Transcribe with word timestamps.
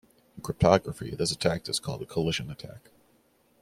In 0.35 0.41
cryptography, 0.41 1.13
this 1.15 1.31
attack 1.31 1.69
is 1.69 1.79
called 1.79 2.01
a 2.01 2.07
collision 2.07 2.49
attack. 2.49 2.89